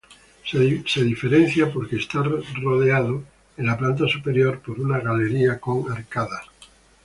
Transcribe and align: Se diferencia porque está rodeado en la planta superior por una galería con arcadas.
Se 0.87 1.03
diferencia 1.03 1.71
porque 1.71 1.97
está 1.97 2.23
rodeado 2.23 3.23
en 3.55 3.67
la 3.67 3.77
planta 3.77 4.07
superior 4.07 4.59
por 4.59 4.79
una 4.79 4.97
galería 4.99 5.59
con 5.59 5.91
arcadas. 5.91 6.43